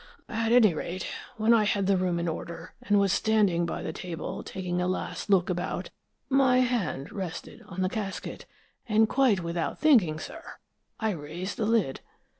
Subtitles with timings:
[0.29, 1.05] "At any rate,
[1.37, 4.87] when I had the room in order, and was standing by the table taking a
[4.87, 5.91] last look about,
[6.27, 8.47] my hand rested on the casket,
[8.89, 10.55] and quite without thinking, sir,
[10.99, 11.99] I raised the lid.